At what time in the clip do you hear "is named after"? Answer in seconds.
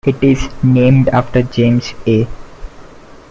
0.23-1.43